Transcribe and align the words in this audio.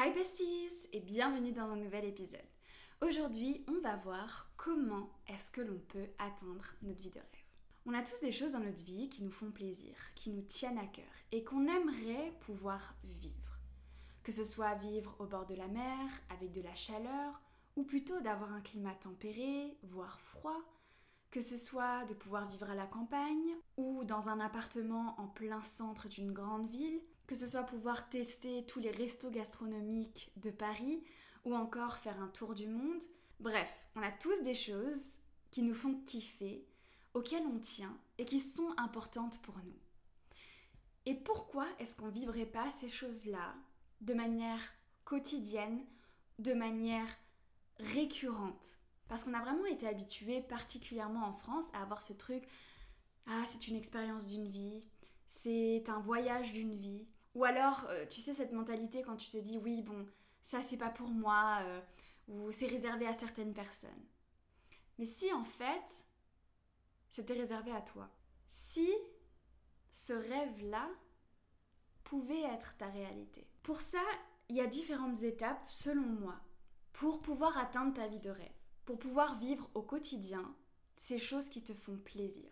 Hi 0.00 0.12
besties 0.12 0.86
et 0.92 1.00
bienvenue 1.00 1.50
dans 1.50 1.70
un 1.70 1.76
nouvel 1.76 2.04
épisode. 2.04 2.38
Aujourd'hui, 3.00 3.64
on 3.66 3.80
va 3.80 3.96
voir 3.96 4.48
comment 4.56 5.10
est-ce 5.26 5.50
que 5.50 5.60
l'on 5.60 5.80
peut 5.88 6.06
atteindre 6.20 6.64
notre 6.82 7.00
vie 7.00 7.10
de 7.10 7.18
rêve. 7.18 7.44
On 7.84 7.94
a 7.94 8.02
tous 8.04 8.20
des 8.20 8.30
choses 8.30 8.52
dans 8.52 8.60
notre 8.60 8.84
vie 8.84 9.08
qui 9.08 9.24
nous 9.24 9.32
font 9.32 9.50
plaisir, 9.50 9.96
qui 10.14 10.30
nous 10.30 10.42
tiennent 10.42 10.78
à 10.78 10.86
cœur 10.86 11.10
et 11.32 11.42
qu'on 11.42 11.66
aimerait 11.66 12.32
pouvoir 12.42 12.94
vivre. 13.02 13.58
Que 14.22 14.30
ce 14.30 14.44
soit 14.44 14.76
vivre 14.76 15.16
au 15.18 15.26
bord 15.26 15.46
de 15.46 15.56
la 15.56 15.66
mer, 15.66 15.98
avec 16.30 16.52
de 16.52 16.62
la 16.62 16.76
chaleur, 16.76 17.40
ou 17.74 17.82
plutôt 17.82 18.20
d'avoir 18.20 18.52
un 18.52 18.60
climat 18.60 18.94
tempéré, 18.94 19.76
voire 19.82 20.20
froid, 20.20 20.60
que 21.32 21.40
ce 21.40 21.56
soit 21.56 22.04
de 22.04 22.14
pouvoir 22.14 22.48
vivre 22.48 22.70
à 22.70 22.76
la 22.76 22.86
campagne 22.86 23.56
ou 23.76 24.04
dans 24.04 24.28
un 24.28 24.38
appartement 24.38 25.20
en 25.20 25.26
plein 25.26 25.62
centre 25.62 26.06
d'une 26.06 26.30
grande 26.30 26.70
ville, 26.70 27.00
que 27.28 27.36
ce 27.36 27.46
soit 27.46 27.62
pouvoir 27.62 28.08
tester 28.08 28.66
tous 28.66 28.80
les 28.80 28.90
restos 28.90 29.30
gastronomiques 29.30 30.32
de 30.36 30.50
Paris 30.50 31.04
ou 31.44 31.54
encore 31.54 31.98
faire 31.98 32.20
un 32.20 32.28
tour 32.28 32.56
du 32.56 32.66
monde. 32.66 33.04
Bref, 33.38 33.70
on 33.94 34.02
a 34.02 34.10
tous 34.10 34.42
des 34.42 34.54
choses 34.54 35.18
qui 35.50 35.62
nous 35.62 35.74
font 35.74 35.94
kiffer, 36.04 36.66
auxquelles 37.14 37.46
on 37.46 37.60
tient 37.60 37.96
et 38.18 38.24
qui 38.24 38.40
sont 38.40 38.74
importantes 38.76 39.40
pour 39.42 39.56
nous. 39.58 39.78
Et 41.06 41.14
pourquoi 41.14 41.66
est-ce 41.78 41.94
qu'on 41.94 42.08
vivrait 42.08 42.46
pas 42.46 42.70
ces 42.70 42.88
choses-là 42.88 43.54
de 44.00 44.14
manière 44.14 44.60
quotidienne, 45.04 45.84
de 46.40 46.54
manière 46.54 47.08
récurrente? 47.78 48.78
Parce 49.06 49.22
qu'on 49.22 49.34
a 49.34 49.40
vraiment 49.40 49.66
été 49.66 49.86
habitué, 49.86 50.42
particulièrement 50.42 51.26
en 51.26 51.32
France, 51.32 51.66
à 51.72 51.82
avoir 51.82 52.02
ce 52.02 52.12
truc 52.12 52.44
ah, 53.30 53.44
c'est 53.46 53.68
une 53.68 53.76
expérience 53.76 54.28
d'une 54.28 54.48
vie, 54.48 54.86
c'est 55.26 55.84
un 55.88 56.00
voyage 56.00 56.54
d'une 56.54 56.74
vie. 56.74 57.06
Ou 57.38 57.44
alors, 57.44 57.86
euh, 57.90 58.04
tu 58.06 58.20
sais, 58.20 58.34
cette 58.34 58.50
mentalité 58.50 59.00
quand 59.00 59.14
tu 59.14 59.30
te 59.30 59.38
dis 59.38 59.58
oui, 59.58 59.82
bon, 59.82 60.08
ça 60.42 60.60
c'est 60.60 60.76
pas 60.76 60.90
pour 60.90 61.08
moi, 61.08 61.60
euh, 61.62 61.80
ou 62.26 62.50
c'est 62.50 62.66
réservé 62.66 63.06
à 63.06 63.12
certaines 63.12 63.54
personnes. 63.54 64.04
Mais 64.98 65.04
si 65.04 65.32
en 65.32 65.44
fait, 65.44 66.04
c'était 67.10 67.34
réservé 67.34 67.70
à 67.70 67.80
toi. 67.80 68.10
Si 68.48 68.90
ce 69.92 70.14
rêve-là 70.14 70.90
pouvait 72.02 72.42
être 72.42 72.76
ta 72.76 72.88
réalité. 72.88 73.46
Pour 73.62 73.82
ça, 73.82 74.02
il 74.48 74.56
y 74.56 74.60
a 74.60 74.66
différentes 74.66 75.22
étapes, 75.22 75.62
selon 75.68 76.06
moi, 76.06 76.40
pour 76.92 77.22
pouvoir 77.22 77.56
atteindre 77.56 77.94
ta 77.94 78.08
vie 78.08 78.18
de 78.18 78.30
rêve, 78.30 78.58
pour 78.84 78.98
pouvoir 78.98 79.36
vivre 79.38 79.70
au 79.74 79.82
quotidien 79.82 80.56
ces 80.96 81.18
choses 81.18 81.48
qui 81.48 81.62
te 81.62 81.72
font 81.72 81.98
plaisir, 81.98 82.50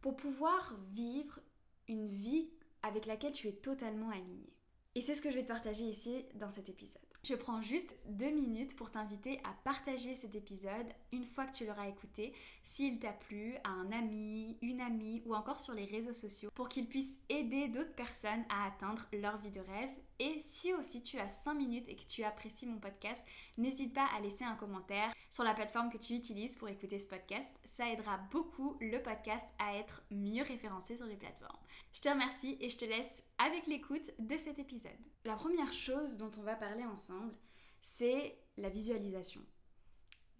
pour 0.00 0.16
pouvoir 0.16 0.74
vivre 0.90 1.38
une 1.86 2.08
vie 2.08 2.50
avec 2.84 3.06
laquelle 3.06 3.32
tu 3.32 3.48
es 3.48 3.52
totalement 3.52 4.10
aligné. 4.10 4.52
Et 4.94 5.02
c'est 5.02 5.16
ce 5.16 5.22
que 5.22 5.30
je 5.30 5.36
vais 5.36 5.42
te 5.42 5.48
partager 5.48 5.84
ici 5.84 6.24
dans 6.36 6.50
cet 6.50 6.68
épisode. 6.68 7.02
Je 7.24 7.34
prends 7.34 7.62
juste 7.62 7.96
deux 8.06 8.30
minutes 8.30 8.76
pour 8.76 8.90
t'inviter 8.90 9.40
à 9.44 9.54
partager 9.64 10.14
cet 10.14 10.34
épisode 10.34 10.86
une 11.10 11.24
fois 11.24 11.46
que 11.46 11.56
tu 11.56 11.64
l'auras 11.64 11.88
écouté, 11.88 12.34
s'il 12.62 13.00
t'a 13.00 13.12
plu, 13.12 13.56
à 13.64 13.70
un 13.70 13.90
ami, 13.92 14.58
une 14.60 14.82
amie 14.82 15.22
ou 15.24 15.34
encore 15.34 15.58
sur 15.58 15.72
les 15.72 15.86
réseaux 15.86 16.12
sociaux 16.12 16.50
pour 16.54 16.68
qu'il 16.68 16.86
puisse 16.86 17.18
aider 17.30 17.68
d'autres 17.68 17.94
personnes 17.94 18.44
à 18.50 18.66
atteindre 18.66 19.06
leur 19.12 19.38
vie 19.38 19.50
de 19.50 19.60
rêve. 19.60 19.90
Et 20.18 20.38
si 20.38 20.72
aussi 20.72 21.02
tu 21.02 21.18
as 21.18 21.28
5 21.28 21.54
minutes 21.54 21.88
et 21.88 21.96
que 21.96 22.06
tu 22.06 22.22
apprécies 22.22 22.66
mon 22.66 22.78
podcast, 22.78 23.24
n'hésite 23.56 23.92
pas 23.92 24.06
à 24.16 24.20
laisser 24.20 24.44
un 24.44 24.54
commentaire 24.54 25.12
sur 25.28 25.42
la 25.42 25.54
plateforme 25.54 25.90
que 25.90 25.98
tu 25.98 26.14
utilises 26.14 26.54
pour 26.54 26.68
écouter 26.68 26.98
ce 26.98 27.08
podcast. 27.08 27.58
Ça 27.64 27.90
aidera 27.90 28.18
beaucoup 28.30 28.76
le 28.80 29.02
podcast 29.02 29.46
à 29.58 29.76
être 29.76 30.04
mieux 30.10 30.44
référencé 30.44 30.96
sur 30.96 31.06
les 31.06 31.16
plateformes. 31.16 31.58
Je 31.92 32.00
te 32.00 32.08
remercie 32.08 32.56
et 32.60 32.70
je 32.70 32.78
te 32.78 32.84
laisse 32.84 33.24
avec 33.38 33.66
l'écoute 33.66 34.12
de 34.20 34.36
cet 34.36 34.58
épisode. 34.60 34.92
La 35.24 35.34
première 35.34 35.72
chose 35.72 36.16
dont 36.16 36.30
on 36.38 36.42
va 36.42 36.54
parler 36.54 36.84
ensemble, 36.84 37.34
c'est 37.82 38.38
la 38.56 38.68
visualisation. 38.68 39.40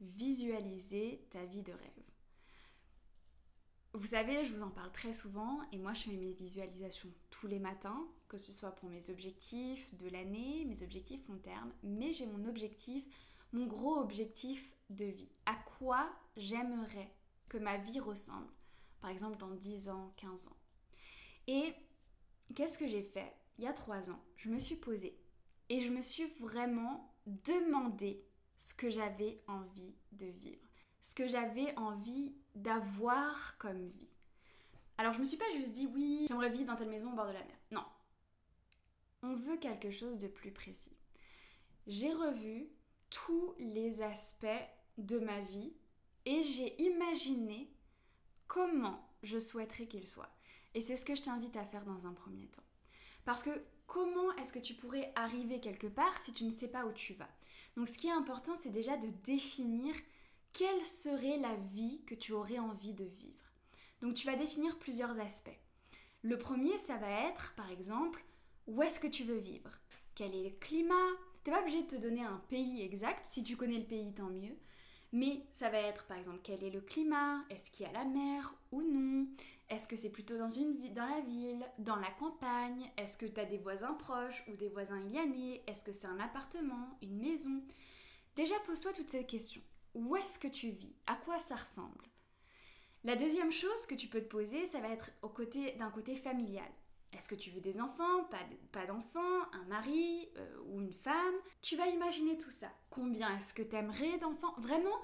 Visualiser 0.01 1.27
ta 1.31 1.45
vie 1.45 1.63
de 1.63 1.73
rêve. 1.73 2.14
Vous 3.97 4.07
savez, 4.07 4.43
je 4.43 4.53
vous 4.53 4.65
en 4.65 4.71
parle 4.71 4.91
très 4.91 5.13
souvent 5.13 5.61
et 5.71 5.79
moi 5.79 5.95
je 5.95 6.03
fais 6.03 6.17
mes 6.17 6.33
visualisations 6.33 7.09
tous 7.31 7.47
les 7.47 7.61
matins, 7.61 8.05
que 8.27 8.37
ce 8.37 8.51
soit 8.51 8.73
pour 8.73 8.89
mes 8.89 9.09
objectifs 9.09 9.89
de 9.95 10.09
l'année, 10.09 10.65
mes 10.65 10.83
objectifs 10.83 11.29
long 11.29 11.39
terme, 11.39 11.71
mais 11.85 12.13
j'ai 12.13 12.27
mon 12.27 12.45
objectif, 12.49 13.05
mon 13.53 13.67
gros 13.67 13.99
objectif 13.99 14.75
de 14.91 15.05
vie. 15.05 15.31
À 15.47 15.55
quoi 15.79 16.11
j'aimerais 16.37 17.09
que 17.49 17.57
ma 17.57 17.77
vie 17.77 18.01
ressemble, 18.01 18.51
par 19.01 19.11
exemple 19.11 19.39
dans 19.39 19.53
10 19.53 19.89
ans, 19.91 20.13
15 20.17 20.49
ans. 20.49 20.57
Et 21.47 21.73
qu'est-ce 22.57 22.79
que 22.79 22.89
j'ai 22.89 23.03
fait 23.03 23.33
Il 23.59 23.65
y 23.65 23.69
a 23.69 23.73
trois 23.73 24.11
ans, 24.11 24.21
je 24.35 24.51
me 24.51 24.59
suis 24.59 24.75
posée 24.75 25.17
et 25.69 25.81
je 25.81 25.93
me 25.93 26.01
suis 26.01 26.27
vraiment 26.41 27.15
demandé 27.27 28.25
ce 28.59 28.75
que 28.75 28.91
j'avais 28.91 29.41
envie 29.47 29.95
de 30.11 30.27
vivre, 30.27 30.69
ce 31.05 31.15
que 31.15 31.29
j'avais 31.29 31.77
envie 31.77 32.35
d'avoir 32.55 33.59
comme 33.59 33.87
vie. 33.87 34.09
Alors 34.97 35.13
je 35.13 35.21
me 35.21 35.25
suis 35.27 35.37
pas 35.37 35.51
juste 35.55 35.73
dit 35.73 35.87
oui, 35.87 36.25
j'aimerais 36.29 36.49
vivre 36.49 36.65
dans 36.65 36.77
telle 36.77 36.89
maison 36.89 37.13
au 37.13 37.15
bord 37.15 37.27
de 37.27 37.33
la 37.33 37.45
mer. 37.45 37.57
Non. 37.71 37.85
On 39.23 39.35
veut 39.35 39.59
quelque 39.59 39.91
chose 39.91 40.17
de 40.17 40.29
plus 40.29 40.51
précis. 40.51 40.97
J'ai 41.87 42.11
revu 42.11 42.71
tous 43.11 43.55
les 43.59 44.01
aspects 44.01 44.47
de 44.97 45.19
ma 45.19 45.41
vie 45.41 45.75
et 46.25 46.43
j'ai 46.43 46.83
imaginé 46.83 47.71
comment 48.47 49.07
je 49.23 49.39
souhaiterais 49.39 49.87
qu'il 49.87 50.07
soit. 50.07 50.35
Et 50.73 50.81
c'est 50.81 50.97
ce 50.97 51.05
que 51.05 51.15
je 51.15 51.23
t'invite 51.23 51.59
à 51.59 51.67
faire 51.67 51.85
dans 51.85 52.07
un 52.07 52.15
premier 52.15 52.47
temps. 52.47 52.65
Parce 53.27 53.43
que 53.43 53.63
comment 53.87 54.33
est-ce 54.37 54.55
que 54.55 54.59
tu 54.59 54.73
pourrais 54.73 55.13
arriver 55.17 55.61
quelque 55.61 55.87
part 55.87 56.19
si 56.19 56.33
tu 56.33 56.45
ne 56.45 56.51
sais 56.51 56.69
pas 56.69 56.87
où 56.87 56.93
tu 56.93 57.13
vas? 57.13 57.29
Donc 57.77 57.89
ce 57.89 57.99
qui 57.99 58.07
est 58.07 58.13
important, 58.13 58.57
c'est 58.57 58.71
déjà 58.71 58.97
de 58.97 59.09
définir 59.23 59.95
quelle 60.55 60.85
serait 60.87 61.37
la 61.37 61.55
vie 61.75 62.03
que 62.07 62.15
tu 62.15 62.33
aurais 62.33 62.61
envie 62.61 62.95
de 62.95 63.05
vivre. 63.05 63.53
Donc 64.01 64.15
tu 64.15 64.27
vas 64.27 64.37
définir 64.37 64.79
plusieurs 64.79 65.19
aspects. 65.21 65.61
Le 66.23 66.39
premier, 66.39 66.79
ça 66.79 66.97
va 66.97 67.11
être, 67.29 67.55
par 67.57 67.71
exemple, 67.71 68.25
où 68.67 68.83
est-ce 68.83 69.01
que 69.01 69.09
tu 69.09 69.25
veux 69.25 69.39
vivre? 69.39 69.71
Quel 70.15 70.35
est 70.35 70.45
le 70.45 70.57
climat? 70.61 70.95
Tu 71.43 71.51
n'es 71.51 71.57
pas 71.57 71.61
obligé 71.61 71.83
de 71.83 71.89
te 71.89 71.97
donner 71.97 72.23
un 72.23 72.41
pays 72.49 72.83
exact. 72.83 73.27
Si 73.27 73.43
tu 73.43 73.57
connais 73.57 73.79
le 73.79 73.85
pays, 73.85 74.15
tant 74.15 74.31
mieux. 74.31 74.57
Mais 75.13 75.45
ça 75.53 75.71
va 75.71 75.79
être 75.79 76.07
par 76.07 76.17
exemple 76.17 76.41
quel 76.43 76.65
est 76.65 76.71
le 76.71 76.81
climat, 76.81 77.45
est-ce 77.49 77.71
qu'il 77.71 77.87
y 77.87 77.89
a 77.89 77.93
la 77.93 78.05
mer 78.05 78.53
ou 78.73 78.83
non, 78.83 79.29
est-ce 79.69 79.87
que 79.87 79.95
c'est 79.95 80.11
plutôt 80.11 80.37
dans, 80.37 80.49
une, 80.49 80.93
dans 80.93 81.07
la 81.07 81.21
ville, 81.21 81.65
dans 81.79 81.95
la 81.95 82.11
campagne, 82.19 82.91
est-ce 82.97 83.17
que 83.17 83.27
tu 83.27 83.39
as 83.39 83.45
des 83.45 83.59
voisins 83.59 83.95
proches 83.95 84.45
ou 84.49 84.57
des 84.57 84.69
voisins 84.69 85.01
aliénés, 85.01 85.63
est-ce 85.69 85.85
que 85.85 85.93
c'est 85.93 86.09
un 86.09 86.19
appartement, 86.19 86.99
une 87.01 87.17
maison? 87.17 87.63
Déjà 88.35 88.57
pose-toi 88.67 88.93
toutes 88.93 89.09
ces 89.09 89.25
questions. 89.25 89.63
Où 89.95 90.17
est-ce 90.17 90.39
que 90.39 90.49
tu 90.49 90.71
vis? 90.71 90.95
À 91.07 91.17
quoi 91.17 91.39
ça 91.39 91.57
ressemble? 91.57 92.05
La 93.05 93.17
deuxième 93.17 93.53
chose 93.53 93.87
que 93.87 93.95
tu 93.95 94.09
peux 94.09 94.21
te 94.21 94.29
poser, 94.29 94.67
ça 94.67 94.81
va 94.81 94.89
être 94.89 95.11
au 95.23 95.29
côté, 95.29 95.73
d'un 95.73 95.91
côté 95.91 96.17
familial. 96.17 96.71
Est-ce 97.13 97.29
que 97.29 97.35
tu 97.35 97.51
veux 97.51 97.61
des 97.61 97.81
enfants, 97.81 98.25
pas, 98.73 98.87
d'enfants, 98.87 99.43
un 99.53 99.65
mari? 99.67 100.29
Euh, 100.37 100.57
ou 100.67 100.81
une 100.81 100.93
femme? 100.93 101.35
Tu 101.63 101.77
vas 101.77 101.87
imaginer 101.87 102.37
tout 102.39 102.51
ça. 102.51 102.69
Combien 102.91 103.37
est-ce 103.37 103.55
que 103.55 103.63
tu 103.63 103.77
aimerais 103.77 104.19
d'enfants? 104.19 104.55
Vraiment 104.59 104.99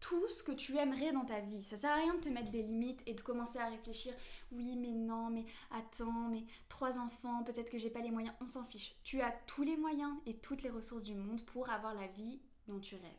tout 0.00 0.26
ce 0.28 0.42
que 0.42 0.52
tu 0.52 0.76
aimerais 0.78 1.12
dans 1.12 1.24
ta 1.24 1.40
vie. 1.40 1.62
Ça 1.62 1.76
sert 1.76 1.90
à 1.90 1.96
rien 1.96 2.14
de 2.14 2.20
te 2.20 2.28
mettre 2.28 2.50
des 2.50 2.62
limites 2.62 3.02
et 3.06 3.14
de 3.14 3.20
commencer 3.20 3.58
à 3.58 3.68
réfléchir. 3.68 4.14
Oui, 4.50 4.76
mais 4.76 4.92
non, 4.92 5.30
mais 5.30 5.44
attends, 5.70 6.28
mais 6.28 6.44
trois 6.68 6.98
enfants, 6.98 7.44
peut-être 7.44 7.70
que 7.70 7.78
j'ai 7.78 7.90
pas 7.90 8.00
les 8.00 8.10
moyens. 8.10 8.34
On 8.40 8.48
s'en 8.48 8.64
fiche. 8.64 8.96
Tu 9.04 9.20
as 9.20 9.30
tous 9.46 9.62
les 9.62 9.76
moyens 9.76 10.14
et 10.26 10.38
toutes 10.38 10.62
les 10.62 10.70
ressources 10.70 11.04
du 11.04 11.14
monde 11.14 11.44
pour 11.44 11.70
avoir 11.70 11.94
la 11.94 12.06
vie 12.06 12.40
tu 12.80 12.96
rêves. 12.96 13.10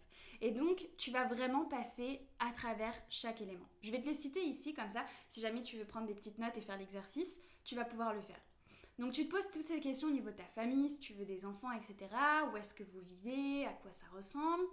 Et 0.42 0.52
donc, 0.52 0.88
tu 0.98 1.12
vas 1.12 1.26
vraiment 1.26 1.66
passer 1.66 2.22
à 2.40 2.52
travers 2.52 2.94
chaque 3.10 3.42
élément. 3.42 3.68
Je 3.82 3.92
vais 3.92 4.02
te 4.02 4.08
les 4.08 4.14
citer 4.14 4.44
ici 4.44 4.74
comme 4.74 4.90
ça, 4.90 5.06
si 5.30 5.42
jamais 5.42 5.64
tu 5.64 5.78
veux 5.78 5.86
prendre 5.86 6.08
des 6.08 6.14
petites 6.14 6.40
notes 6.40 6.58
et 6.58 6.62
faire 6.62 6.78
l'exercice 6.78 7.40
tu 7.64 7.76
vas 7.76 7.86
pouvoir 7.86 8.14
le 8.14 8.22
faire. 8.22 8.40
Donc 9.00 9.14
tu 9.14 9.26
te 9.26 9.32
poses 9.32 9.50
toutes 9.52 9.64
ces 9.64 9.80
questions 9.80 10.10
au 10.10 10.12
niveau 10.12 10.30
de 10.30 10.36
ta 10.36 10.46
famille, 10.46 10.90
si 10.90 11.00
tu 11.00 11.14
veux 11.14 11.26
des 11.26 11.46
enfants, 11.46 11.72
etc. 11.72 11.96
Où 12.52 12.58
est-ce 12.58 12.74
que 12.74 12.84
vous 12.84 13.02
vivez, 13.02 13.66
à 13.66 13.74
quoi 13.74 13.92
ça 13.92 14.06
ressemble. 14.16 14.64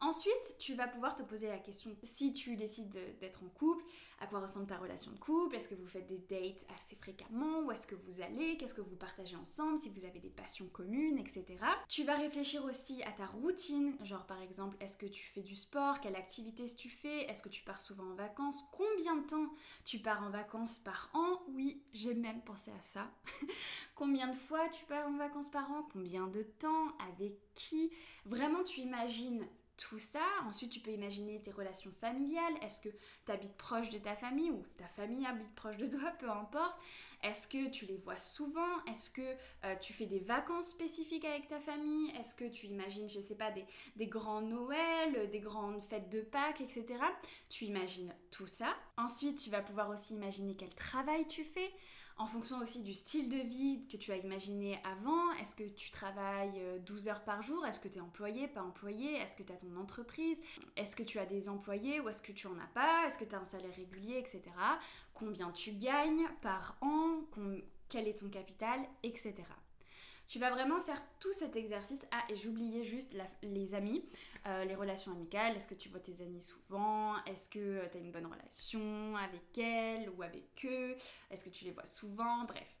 Ensuite, 0.00 0.56
tu 0.58 0.74
vas 0.74 0.86
pouvoir 0.88 1.14
te 1.14 1.22
poser 1.22 1.48
la 1.48 1.58
question, 1.58 1.90
si 2.02 2.32
tu 2.34 2.54
décides 2.56 2.98
d'être 3.18 3.42
en 3.42 3.48
couple, 3.48 3.82
à 4.20 4.26
quoi 4.26 4.40
ressemble 4.40 4.66
ta 4.66 4.76
relation 4.76 5.10
de 5.10 5.18
couple? 5.18 5.56
Est-ce 5.56 5.68
que 5.68 5.74
vous 5.74 5.86
faites 5.86 6.06
des 6.06 6.18
dates 6.18 6.66
assez 6.78 6.96
fréquemment? 6.96 7.60
Où 7.60 7.72
est-ce 7.72 7.86
que 7.86 7.94
vous 7.94 8.20
allez? 8.20 8.58
Qu'est-ce 8.58 8.74
que 8.74 8.82
vous 8.82 8.96
partagez 8.96 9.36
ensemble? 9.36 9.78
Si 9.78 9.88
vous 9.88 10.04
avez 10.04 10.20
des 10.20 10.28
passions 10.28 10.66
communes, 10.66 11.18
etc. 11.18 11.44
Tu 11.88 12.04
vas 12.04 12.14
réfléchir 12.16 12.62
aussi 12.64 13.02
à 13.04 13.12
ta 13.12 13.26
routine, 13.26 13.96
genre 14.04 14.26
par 14.26 14.40
exemple, 14.42 14.76
est-ce 14.80 14.96
que 14.96 15.06
tu 15.06 15.26
fais 15.26 15.42
du 15.42 15.56
sport? 15.56 16.00
Quelle 16.00 16.16
activité 16.16 16.66
tu 16.66 16.90
fais? 16.90 17.22
Est-ce 17.30 17.42
que 17.42 17.48
tu 17.48 17.62
pars 17.62 17.80
souvent 17.80 18.04
en 18.04 18.14
vacances? 18.14 18.64
Combien 18.72 19.16
de 19.16 19.26
temps 19.26 19.50
tu 19.84 19.98
pars 19.98 20.22
en 20.22 20.30
vacances 20.30 20.78
par 20.78 21.10
an? 21.14 21.42
Oui, 21.48 21.82
j'ai 21.92 22.14
même 22.14 22.42
pensé 22.42 22.70
à 22.70 22.82
ça. 22.82 23.10
Combien 23.94 24.28
de 24.28 24.36
fois 24.36 24.68
tu 24.68 24.84
pars 24.84 25.06
en 25.08 25.16
vacances 25.16 25.50
par 25.50 25.70
an? 25.72 25.88
Combien 25.92 26.26
de 26.26 26.42
temps? 26.42 26.88
Avec 27.12 27.34
qui? 27.54 27.90
Vraiment, 28.26 28.62
tu 28.62 28.80
imagines 28.80 29.46
tout 29.76 29.98
ça. 29.98 30.24
Ensuite, 30.46 30.70
tu 30.70 30.80
peux 30.80 30.90
imaginer 30.90 31.40
tes 31.40 31.50
relations 31.50 31.90
familiales. 32.00 32.54
Est-ce 32.62 32.80
que 32.80 32.88
tu 33.24 33.32
habites 33.32 33.56
proche 33.56 33.90
de 33.90 33.98
ta 33.98 34.14
famille 34.14 34.50
ou 34.50 34.64
ta 34.78 34.88
famille 34.88 35.26
habite 35.26 35.54
proche 35.54 35.76
de 35.76 35.86
toi, 35.86 36.10
peu 36.18 36.30
importe. 36.30 36.76
Est-ce 37.22 37.48
que 37.48 37.68
tu 37.70 37.86
les 37.86 37.96
vois 37.96 38.18
souvent? 38.18 38.84
Est-ce 38.86 39.10
que 39.10 39.36
euh, 39.64 39.74
tu 39.80 39.92
fais 39.92 40.06
des 40.06 40.18
vacances 40.18 40.68
spécifiques 40.68 41.24
avec 41.24 41.48
ta 41.48 41.58
famille? 41.58 42.10
Est-ce 42.18 42.34
que 42.34 42.44
tu 42.44 42.66
imagines, 42.66 43.08
je 43.08 43.20
sais 43.20 43.34
pas, 43.34 43.50
des, 43.50 43.64
des 43.96 44.06
grands 44.06 44.42
Noëls, 44.42 45.30
des 45.30 45.40
grandes 45.40 45.82
fêtes 45.88 46.08
de 46.10 46.20
Pâques, 46.20 46.60
etc. 46.60 46.84
Tu 47.48 47.64
imagines 47.64 48.14
ça. 48.44 48.74
Ensuite, 48.98 49.38
tu 49.38 49.48
vas 49.48 49.62
pouvoir 49.62 49.88
aussi 49.88 50.12
imaginer 50.12 50.54
quel 50.54 50.74
travail 50.74 51.26
tu 51.26 51.44
fais 51.44 51.72
en 52.18 52.26
fonction 52.26 52.58
aussi 52.58 52.82
du 52.82 52.94
style 52.94 53.28
de 53.28 53.36
vie 53.36 53.86
que 53.88 53.96
tu 53.96 54.10
as 54.10 54.16
imaginé 54.16 54.80
avant. 54.84 55.32
Est-ce 55.40 55.54
que 55.54 55.64
tu 55.64 55.90
travailles 55.90 56.60
12 56.86 57.08
euh, 57.08 57.10
heures 57.10 57.24
par 57.24 57.42
jour? 57.42 57.66
Est-ce 57.66 57.78
que 57.78 57.88
tu 57.88 57.98
es 57.98 58.00
employé, 58.00 58.48
pas 58.48 58.62
employé? 58.62 59.16
Est-ce 59.16 59.36
que 59.36 59.42
tu 59.42 59.52
as 59.52 59.56
ton 59.56 59.76
entreprise? 59.76 60.40
Est-ce 60.76 60.96
que 60.96 61.02
tu 61.02 61.18
as 61.18 61.26
des 61.26 61.48
employés 61.48 62.00
ou 62.00 62.08
est-ce 62.08 62.22
que 62.22 62.32
tu 62.32 62.46
en 62.46 62.58
as 62.58 62.68
pas? 62.74 63.06
Est-ce 63.06 63.18
que 63.18 63.24
tu 63.24 63.34
as 63.34 63.40
un 63.40 63.44
salaire 63.44 63.74
régulier, 63.74 64.18
etc. 64.18 64.42
Combien 65.12 65.50
tu 65.50 65.72
gagnes 65.72 66.26
par 66.40 66.78
an? 66.80 67.20
Quel 67.88 68.08
est 68.08 68.18
ton 68.18 68.30
capital, 68.30 68.80
etc. 69.02 69.34
Tu 70.28 70.40
vas 70.40 70.50
vraiment 70.50 70.80
faire 70.80 71.00
tout 71.20 71.32
cet 71.32 71.54
exercice. 71.56 72.04
Ah, 72.10 72.24
et 72.28 72.36
j'oubliais 72.36 72.82
juste 72.82 73.16
les 73.42 73.74
amis, 73.74 74.04
euh, 74.46 74.64
les 74.64 74.74
relations 74.74 75.12
amicales. 75.12 75.54
Est-ce 75.54 75.68
que 75.68 75.74
tu 75.74 75.88
vois 75.88 76.00
tes 76.00 76.20
amis 76.20 76.42
souvent? 76.42 77.22
Est-ce 77.24 77.48
que 77.48 77.58
euh, 77.58 77.88
tu 77.90 77.98
as 77.98 78.00
une 78.00 78.10
bonne 78.10 78.26
relation 78.26 79.16
avec 79.16 79.56
elles 79.58 80.10
ou 80.10 80.22
avec 80.22 80.64
eux? 80.64 80.96
Est-ce 81.30 81.44
que 81.44 81.50
tu 81.50 81.64
les 81.64 81.70
vois 81.70 81.86
souvent? 81.86 82.44
Bref. 82.44 82.76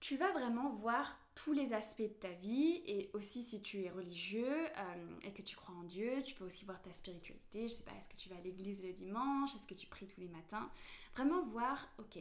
Tu 0.00 0.16
vas 0.16 0.30
vraiment 0.32 0.70
voir 0.70 1.18
tous 1.34 1.52
les 1.52 1.72
aspects 1.72 2.02
de 2.02 2.06
ta 2.08 2.30
vie 2.30 2.82
et 2.86 3.10
aussi 3.12 3.42
si 3.42 3.60
tu 3.60 3.82
es 3.82 3.90
religieux 3.90 4.66
euh, 4.76 5.18
et 5.22 5.32
que 5.32 5.42
tu 5.42 5.56
crois 5.56 5.74
en 5.74 5.84
Dieu, 5.84 6.22
tu 6.22 6.34
peux 6.34 6.44
aussi 6.44 6.64
voir 6.64 6.80
ta 6.80 6.92
spiritualité. 6.92 7.68
Je 7.68 7.74
sais 7.74 7.82
pas, 7.82 7.92
est-ce 7.98 8.08
que 8.08 8.16
tu 8.16 8.28
vas 8.28 8.36
à 8.36 8.40
l'église 8.40 8.82
le 8.84 8.92
dimanche? 8.92 9.54
Est-ce 9.54 9.66
que 9.66 9.74
tu 9.74 9.86
pries 9.86 10.06
tous 10.06 10.20
les 10.20 10.28
matins? 10.28 10.70
Vraiment 11.14 11.42
voir, 11.42 11.88
ok, 11.98 12.18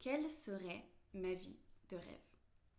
quelle 0.00 0.30
serait 0.30 0.84
ma 1.12 1.34
vie 1.34 1.56
de 1.90 1.96
rêve? 1.96 2.31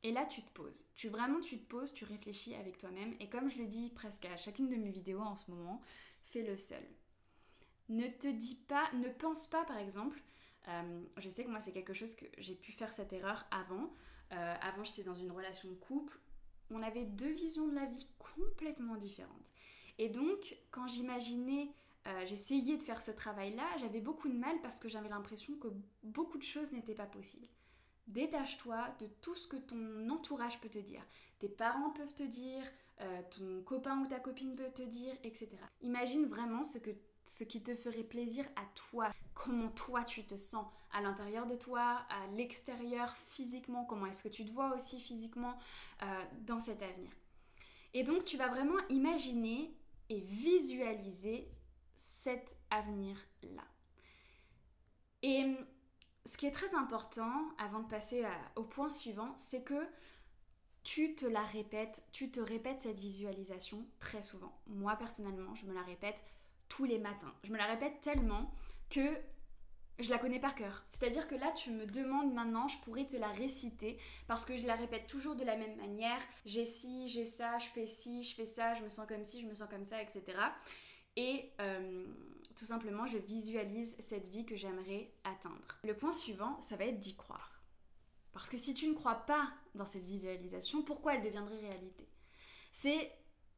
Et 0.04 0.12
là, 0.12 0.26
tu 0.26 0.42
te 0.44 0.50
poses. 0.52 0.86
Tu 0.96 1.08
vraiment, 1.08 1.40
tu 1.40 1.58
te 1.58 1.66
poses, 1.66 1.94
tu 1.94 2.04
réfléchis 2.04 2.54
avec 2.56 2.78
toi-même. 2.78 3.16
Et 3.22 3.30
comme 3.30 3.50
je 3.50 3.58
le 3.58 3.66
dis 3.66 3.90
presque 3.90 4.26
à 4.26 4.36
chacune 4.36 4.70
de 4.70 4.76
mes 4.76 4.92
vidéos 4.92 5.22
en 5.22 5.36
ce 5.36 5.50
moment, 5.50 5.82
fais-le 6.26 6.58
seul. 6.58 6.84
Ne 7.90 8.08
te 8.08 8.28
dis 8.28 8.56
pas, 8.56 8.90
ne 8.94 9.08
pense 9.08 9.48
pas 9.48 9.64
par 9.64 9.78
exemple. 9.78 10.22
Euh, 10.68 11.04
je 11.18 11.30
sais 11.30 11.44
que 11.44 11.50
moi, 11.50 11.62
c'est 11.62 11.72
quelque 11.72 11.94
chose 11.94 12.16
que 12.16 12.26
j'ai 12.38 12.56
pu 12.56 12.72
faire 12.72 12.92
cette 12.92 13.14
erreur 13.14 13.46
avant. 13.52 13.94
Euh, 14.34 14.56
avant, 14.62 14.84
j'étais 14.84 15.04
dans 15.04 15.16
une 15.16 15.32
relation 15.32 15.70
de 15.70 15.76
couple. 15.76 16.20
On 16.70 16.82
avait 16.82 17.06
deux 17.06 17.32
visions 17.32 17.68
de 17.68 17.76
la 17.76 17.86
vie 17.86 18.08
complètement 18.36 18.96
différentes. 18.96 19.52
Et 20.00 20.10
donc, 20.10 20.58
quand 20.72 20.88
j'imaginais, 20.88 21.70
euh, 22.08 22.26
j'essayais 22.26 22.78
de 22.78 22.84
faire 22.84 23.02
ce 23.02 23.12
travail-là, 23.12 23.64
j'avais 23.80 24.02
beaucoup 24.02 24.28
de 24.28 24.38
mal 24.38 24.60
parce 24.62 24.80
que 24.80 24.90
j'avais 24.90 25.10
l'impression 25.10 25.56
que 25.58 25.68
beaucoup 26.04 26.38
de 26.38 26.44
choses 26.44 26.72
n'étaient 26.72 26.96
pas 26.96 27.06
possibles. 27.06 27.48
Détache-toi 28.08 28.96
de 29.00 29.08
tout 29.22 29.36
ce 29.36 29.48
que 29.48 29.58
ton 29.58 30.10
entourage 30.10 30.60
peut 30.60 30.70
te 30.70 30.80
dire. 30.80 31.02
Tes 31.40 31.50
parents 31.50 31.92
peuvent 31.92 32.14
te 32.14 32.24
dire, 32.24 32.64
euh, 33.02 33.22
ton 33.32 33.64
copain 33.64 34.00
ou 34.00 34.08
ta 34.08 34.20
copine 34.20 34.56
peut 34.56 34.72
te 34.74 34.82
dire, 34.82 35.16
etc. 35.24 35.50
Imagine 35.82 36.26
vraiment 36.26 36.64
ce, 36.64 36.78
que, 36.78 36.92
ce 37.26 37.44
qui 37.44 37.64
te 37.64 37.76
ferait 37.76 38.04
plaisir 38.04 38.46
à 38.56 38.66
toi, 38.76 39.12
comment 39.34 39.70
toi 39.70 40.04
tu 40.04 40.26
te 40.26 40.38
sens 40.38 40.66
à 40.92 41.02
l'intérieur 41.02 41.46
de 41.48 41.56
toi, 41.56 42.06
à 42.10 42.28
l'extérieur, 42.36 43.16
physiquement, 43.30 43.86
comment 43.86 44.06
est-ce 44.06 44.24
que 44.24 44.30
tu 44.30 44.46
te 44.46 44.52
vois 44.52 44.76
aussi 44.76 45.00
physiquement 45.00 45.58
euh, 46.04 46.24
dans 46.42 46.60
cet 46.60 46.84
avenir. 46.84 47.12
Et 47.94 48.04
donc 48.04 48.26
tu 48.26 48.38
vas 48.38 48.48
vraiment 48.48 48.80
imaginer 48.90 49.76
et 50.10 50.20
visualiser 50.20 51.50
cet 51.98 52.56
avenir-là. 52.70 53.64
Et 55.22 55.56
ce 56.26 56.38
qui 56.38 56.46
est 56.46 56.52
très 56.52 56.74
important 56.76 57.32
avant 57.58 57.80
de 57.80 57.88
passer 57.88 58.24
au 58.56 58.64
point 58.64 58.90
suivant, 58.90 59.34
c'est 59.38 59.64
que 59.64 59.88
tu 60.84 61.16
te 61.16 61.26
la 61.26 61.44
répètes, 61.44 62.04
tu 62.12 62.30
te 62.30 62.40
répètes 62.40 62.82
cette 62.82 63.00
visualisation 63.00 63.86
très 64.00 64.22
souvent. 64.22 64.58
Moi 64.68 64.96
personnellement, 64.96 65.56
je 65.56 65.66
me 65.66 65.74
la 65.74 65.82
répète 65.82 66.18
tous 66.70 66.86
les 66.86 67.00
matins. 67.00 67.34
Je 67.44 67.52
me 67.52 67.58
la 67.58 67.66
répète 67.66 68.02
tellement 68.02 68.52
que 68.90 69.18
je 70.00 70.10
la 70.10 70.18
connais 70.18 70.40
par 70.40 70.56
cœur. 70.56 70.84
C'est-à-dire 70.88 71.28
que 71.28 71.36
là, 71.36 71.52
tu 71.52 71.72
me 71.72 71.86
demandes 71.86 72.34
maintenant, 72.34 72.68
je 72.68 72.78
pourrais 72.80 73.06
te 73.06 73.16
la 73.16 73.28
réciter 73.28 73.98
parce 74.28 74.44
que 74.44 74.58
je 74.58 74.66
la 74.66 74.76
répète 74.76 75.08
toujours 75.08 75.36
de 75.36 75.44
la 75.44 75.56
même 75.56 75.76
manière. 75.78 76.20
J'ai 76.46 76.66
ci, 76.66 77.08
j'ai 77.10 77.26
ça, 77.26 77.60
je 77.60 77.68
fais 77.68 77.88
ci, 77.88 78.24
je 78.24 78.36
fais 78.36 78.46
ça, 78.46 78.74
je 78.74 78.84
me 78.84 78.90
sens 78.90 79.08
comme 79.08 79.24
ci, 79.24 79.42
je 79.42 79.48
me 79.48 79.54
sens 79.54 79.70
comme 79.70 79.86
ça, 79.86 80.02
etc. 80.02 80.24
Et 81.16 81.52
tout 82.56 82.66
simplement, 82.66 83.06
je 83.06 83.18
visualise 83.18 83.96
cette 84.00 84.28
vie 84.28 84.46
que 84.46 84.56
j'aimerais 84.56 85.12
atteindre. 85.24 85.80
Le 85.84 85.96
point 85.96 86.14
suivant, 86.14 86.62
ça 86.62 86.76
va 86.76 86.86
être 86.86 87.00
d'y 87.00 87.16
croire. 87.16 87.62
Parce 88.32 88.50
que 88.50 88.58
si 88.58 88.74
tu 88.74 88.88
ne 88.88 88.96
crois 88.96 89.16
pas 89.26 89.52
dans 89.76 89.86
cette 89.86 90.06
visualisation, 90.06 90.82
pourquoi 90.82 91.16
elle 91.16 91.24
deviendrait 91.24 91.60
réalité? 91.60 92.08
C'est 92.72 93.12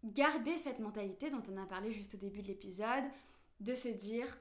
garder 0.03 0.57
cette 0.57 0.79
mentalité 0.79 1.29
dont 1.29 1.43
on 1.49 1.57
a 1.57 1.65
parlé 1.65 1.91
juste 1.91 2.15
au 2.15 2.17
début 2.17 2.41
de 2.41 2.47
l'épisode, 2.47 3.05
de 3.61 3.73
se 3.73 3.87
dire 3.87 4.37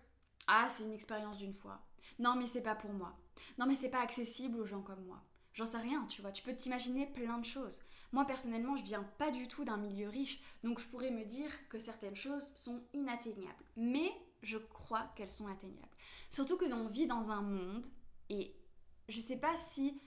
ah 0.46 0.68
c'est 0.68 0.84
une 0.84 0.92
expérience 0.92 1.38
d'une 1.38 1.54
fois. 1.54 1.80
Non 2.18 2.34
mais 2.36 2.46
c'est 2.46 2.62
pas 2.62 2.74
pour 2.74 2.92
moi. 2.92 3.16
Non 3.58 3.66
mais 3.66 3.76
c'est 3.76 3.90
pas 3.90 4.02
accessible 4.02 4.58
aux 4.58 4.66
gens 4.66 4.82
comme 4.82 5.04
moi. 5.04 5.22
J'en 5.54 5.66
sais 5.66 5.78
rien, 5.78 6.04
tu 6.06 6.20
vois. 6.20 6.32
Tu 6.32 6.42
peux 6.42 6.54
t'imaginer 6.54 7.06
plein 7.06 7.38
de 7.38 7.44
choses. 7.44 7.80
Moi, 8.10 8.24
personnellement, 8.26 8.76
je 8.76 8.82
viens 8.82 9.04
pas 9.18 9.30
du 9.30 9.46
tout 9.46 9.64
d'un 9.64 9.76
milieu 9.76 10.08
riche, 10.08 10.40
donc 10.64 10.80
je 10.80 10.86
pourrais 10.86 11.12
me 11.12 11.24
dire 11.24 11.50
que 11.68 11.78
certaines 11.78 12.16
choses 12.16 12.52
sont 12.56 12.82
inatteignables. 12.92 13.64
Mais 13.76 14.12
je 14.44 14.58
crois 14.58 15.10
qu'elles 15.16 15.30
sont 15.30 15.46
atteignables. 15.46 15.96
Surtout 16.30 16.56
que 16.56 16.64
l'on 16.64 16.86
vit 16.86 17.06
dans 17.06 17.30
un 17.30 17.42
monde, 17.42 17.86
et 18.30 18.54
je 19.08 19.20
sais 19.20 19.38
pas 19.38 19.56
si 19.56 20.00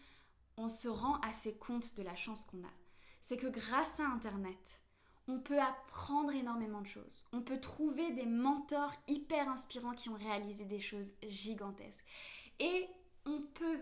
on 0.57 0.67
se 0.67 0.87
rend 0.87 1.19
assez 1.21 1.55
compte 1.55 1.95
de 1.95 2.03
la 2.03 2.15
chance 2.15 2.45
qu'on 2.45 2.63
a. 2.63 2.73
C'est 3.21 3.37
que 3.37 3.47
grâce 3.47 3.99
à 3.99 4.07
Internet, 4.07 4.81
on 5.27 5.39
peut 5.39 5.59
apprendre 5.59 6.31
énormément 6.31 6.81
de 6.81 6.87
choses. 6.87 7.25
On 7.33 7.41
peut 7.41 7.59
trouver 7.59 8.11
des 8.11 8.25
mentors 8.25 8.93
hyper 9.07 9.49
inspirants 9.49 9.93
qui 9.93 10.09
ont 10.09 10.15
réalisé 10.15 10.65
des 10.65 10.79
choses 10.79 11.13
gigantesques. 11.23 12.05
Et 12.59 12.87
on 13.25 13.41
peut 13.41 13.81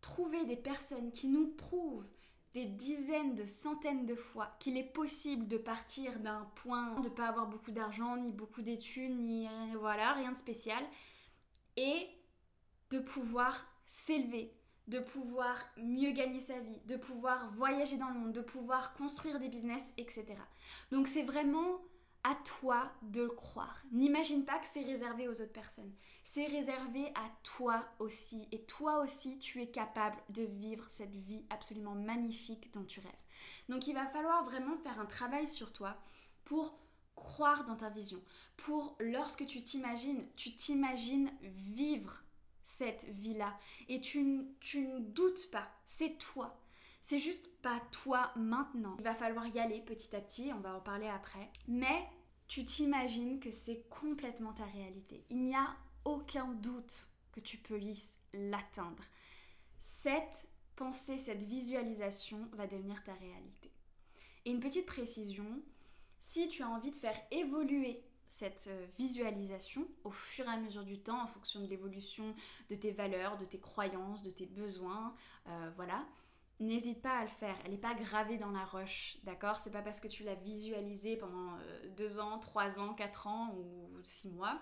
trouver 0.00 0.44
des 0.44 0.56
personnes 0.56 1.10
qui 1.10 1.28
nous 1.28 1.48
prouvent 1.48 2.10
des 2.58 2.64
dizaines 2.64 3.36
de 3.36 3.44
centaines 3.44 4.04
de 4.04 4.16
fois 4.16 4.56
qu'il 4.58 4.76
est 4.76 4.92
possible 4.92 5.46
de 5.46 5.58
partir 5.58 6.18
d'un 6.18 6.50
point, 6.56 6.98
de 7.00 7.08
pas 7.08 7.28
avoir 7.28 7.46
beaucoup 7.46 7.70
d'argent, 7.70 8.16
ni 8.16 8.32
beaucoup 8.32 8.62
d'études, 8.62 9.16
ni 9.16 9.46
voilà, 9.78 10.12
rien 10.14 10.32
de 10.32 10.36
spécial, 10.36 10.82
et 11.76 12.08
de 12.90 12.98
pouvoir 12.98 13.64
s'élever, 13.86 14.52
de 14.88 14.98
pouvoir 14.98 15.56
mieux 15.76 16.10
gagner 16.10 16.40
sa 16.40 16.58
vie, 16.58 16.80
de 16.86 16.96
pouvoir 16.96 17.48
voyager 17.52 17.96
dans 17.96 18.08
le 18.08 18.18
monde, 18.18 18.32
de 18.32 18.40
pouvoir 18.40 18.92
construire 18.94 19.38
des 19.38 19.48
business, 19.48 19.88
etc. 19.96 20.26
Donc 20.90 21.06
c'est 21.06 21.22
vraiment 21.22 21.80
à 22.24 22.34
toi 22.34 22.92
de 23.02 23.22
le 23.22 23.28
croire. 23.28 23.82
N'imagine 23.92 24.44
pas 24.44 24.58
que 24.58 24.66
c'est 24.66 24.82
réservé 24.82 25.28
aux 25.28 25.40
autres 25.40 25.52
personnes. 25.52 25.92
C'est 26.24 26.46
réservé 26.46 27.06
à 27.14 27.30
toi 27.42 27.84
aussi. 27.98 28.48
Et 28.52 28.62
toi 28.62 29.02
aussi, 29.02 29.38
tu 29.38 29.62
es 29.62 29.70
capable 29.70 30.16
de 30.28 30.42
vivre 30.42 30.84
cette 30.88 31.14
vie 31.14 31.44
absolument 31.50 31.94
magnifique 31.94 32.72
dont 32.74 32.84
tu 32.84 33.00
rêves. 33.00 33.12
Donc 33.68 33.86
il 33.86 33.94
va 33.94 34.06
falloir 34.06 34.44
vraiment 34.44 34.76
faire 34.78 35.00
un 35.00 35.06
travail 35.06 35.46
sur 35.46 35.72
toi 35.72 35.96
pour 36.44 36.78
croire 37.14 37.64
dans 37.64 37.76
ta 37.76 37.88
vision. 37.90 38.22
Pour 38.56 38.96
lorsque 39.00 39.46
tu 39.46 39.62
t'imagines, 39.62 40.24
tu 40.36 40.54
t'imagines 40.54 41.32
vivre 41.42 42.22
cette 42.64 43.04
vie-là. 43.04 43.58
Et 43.88 44.00
tu, 44.00 44.46
tu 44.60 44.82
ne 44.82 45.00
doutes 45.00 45.50
pas, 45.50 45.68
c'est 45.86 46.18
toi. 46.18 46.60
C'est 47.00 47.18
juste 47.18 47.48
pas 47.62 47.80
toi 47.90 48.32
maintenant. 48.36 48.96
Il 48.98 49.04
va 49.04 49.14
falloir 49.14 49.46
y 49.46 49.58
aller 49.58 49.80
petit 49.80 50.14
à 50.14 50.20
petit, 50.20 50.52
on 50.52 50.60
va 50.60 50.76
en 50.76 50.80
parler 50.80 51.08
après. 51.08 51.50
Mais 51.66 52.06
tu 52.48 52.64
t'imagines 52.64 53.40
que 53.40 53.50
c'est 53.50 53.88
complètement 53.88 54.52
ta 54.52 54.64
réalité. 54.64 55.24
Il 55.30 55.42
n'y 55.42 55.54
a 55.54 55.76
aucun 56.04 56.48
doute 56.54 57.08
que 57.32 57.40
tu 57.40 57.58
puisses 57.58 58.18
l'atteindre. 58.32 59.04
Cette 59.80 60.48
pensée, 60.76 61.18
cette 61.18 61.42
visualisation 61.42 62.48
va 62.52 62.66
devenir 62.66 63.02
ta 63.04 63.14
réalité. 63.14 63.72
Et 64.44 64.50
une 64.50 64.60
petite 64.60 64.86
précision, 64.86 65.62
si 66.18 66.48
tu 66.48 66.62
as 66.62 66.68
envie 66.68 66.90
de 66.90 66.96
faire 66.96 67.18
évoluer 67.30 68.02
cette 68.28 68.66
euh, 68.68 68.86
visualisation 68.98 69.88
au 70.04 70.10
fur 70.10 70.46
et 70.46 70.52
à 70.52 70.58
mesure 70.58 70.84
du 70.84 71.00
temps 71.00 71.22
en 71.22 71.26
fonction 71.26 71.60
de 71.60 71.66
l'évolution 71.66 72.34
de 72.68 72.74
tes 72.74 72.90
valeurs, 72.90 73.36
de 73.38 73.44
tes 73.44 73.58
croyances, 73.58 74.22
de 74.22 74.30
tes 74.30 74.46
besoins, 74.46 75.14
euh, 75.48 75.70
voilà, 75.74 76.06
n'hésite 76.60 77.02
pas 77.02 77.18
à 77.18 77.22
le 77.22 77.28
faire. 77.28 77.56
Elle 77.64 77.72
n'est 77.72 77.78
pas 77.78 77.94
gravée 77.94 78.36
dans 78.36 78.50
la 78.50 78.64
roche, 78.64 79.18
d'accord? 79.24 79.58
C'est 79.58 79.70
pas 79.70 79.82
parce 79.82 80.00
que 80.00 80.08
tu 80.08 80.24
l'as 80.24 80.34
visualisée 80.34 81.16
pendant 81.16 81.56
euh, 81.56 81.88
deux 81.96 82.20
ans, 82.20 82.38
trois 82.38 82.80
ans, 82.80 82.94
quatre 82.94 83.26
ans 83.26 83.54
ou 83.56 83.90
six 84.02 84.28
mois 84.28 84.60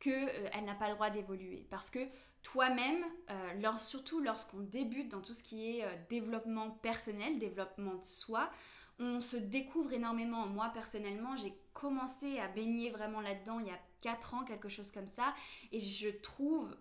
que 0.00 0.10
euh, 0.10 0.48
elle 0.52 0.64
n'a 0.64 0.74
pas 0.74 0.88
le 0.88 0.94
droit 0.94 1.10
d'évoluer. 1.10 1.66
Parce 1.70 1.90
que 1.90 2.00
toi-même, 2.42 3.04
euh, 3.30 3.76
surtout 3.78 4.20
lorsqu'on 4.20 4.60
débute 4.60 5.10
dans 5.10 5.20
tout 5.20 5.32
ce 5.32 5.42
qui 5.42 5.78
est 5.78 5.84
développement 6.08 6.70
personnel, 6.70 7.38
développement 7.38 7.94
de 7.94 8.04
soi, 8.04 8.50
On 9.00 9.20
se 9.20 9.36
découvre 9.36 9.92
énormément. 9.92 10.46
Moi, 10.46 10.70
personnellement, 10.72 11.34
j'ai 11.34 11.52
commencé 11.72 12.38
à 12.38 12.46
baigner 12.46 12.90
vraiment 12.90 13.20
là-dedans 13.20 13.58
il 13.58 13.66
y 13.66 13.70
a 13.70 13.80
4 14.02 14.34
ans, 14.34 14.44
quelque 14.44 14.68
chose 14.68 14.92
comme 14.92 15.08
ça. 15.08 15.34
Et 15.72 15.80
je 15.80 16.10
trouve, 16.10 16.76